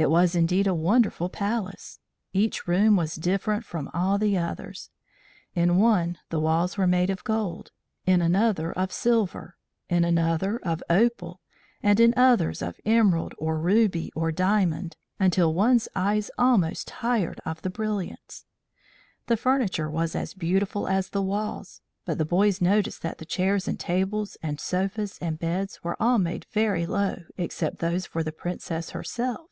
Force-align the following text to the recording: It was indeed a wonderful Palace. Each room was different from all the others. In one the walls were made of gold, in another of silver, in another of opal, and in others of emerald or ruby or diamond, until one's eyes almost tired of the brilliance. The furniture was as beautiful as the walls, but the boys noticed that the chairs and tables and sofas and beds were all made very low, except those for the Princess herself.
It 0.00 0.10
was 0.10 0.36
indeed 0.36 0.68
a 0.68 0.74
wonderful 0.74 1.28
Palace. 1.28 1.98
Each 2.32 2.68
room 2.68 2.94
was 2.94 3.16
different 3.16 3.64
from 3.64 3.90
all 3.92 4.16
the 4.16 4.38
others. 4.38 4.90
In 5.56 5.76
one 5.78 6.18
the 6.30 6.38
walls 6.38 6.78
were 6.78 6.86
made 6.86 7.10
of 7.10 7.24
gold, 7.24 7.72
in 8.06 8.22
another 8.22 8.70
of 8.72 8.92
silver, 8.92 9.56
in 9.88 10.04
another 10.04 10.60
of 10.62 10.84
opal, 10.88 11.40
and 11.82 11.98
in 11.98 12.14
others 12.16 12.62
of 12.62 12.78
emerald 12.84 13.34
or 13.38 13.58
ruby 13.58 14.12
or 14.14 14.30
diamond, 14.30 14.96
until 15.18 15.52
one's 15.52 15.88
eyes 15.96 16.30
almost 16.38 16.86
tired 16.86 17.40
of 17.44 17.62
the 17.62 17.70
brilliance. 17.70 18.44
The 19.26 19.36
furniture 19.36 19.90
was 19.90 20.14
as 20.14 20.32
beautiful 20.32 20.86
as 20.86 21.08
the 21.08 21.22
walls, 21.22 21.80
but 22.04 22.18
the 22.18 22.24
boys 22.24 22.60
noticed 22.60 23.02
that 23.02 23.18
the 23.18 23.24
chairs 23.26 23.66
and 23.66 23.80
tables 23.80 24.36
and 24.44 24.60
sofas 24.60 25.18
and 25.20 25.40
beds 25.40 25.82
were 25.82 26.00
all 26.00 26.18
made 26.18 26.46
very 26.52 26.86
low, 26.86 27.24
except 27.36 27.78
those 27.78 28.06
for 28.06 28.22
the 28.22 28.30
Princess 28.30 28.90
herself. 28.90 29.46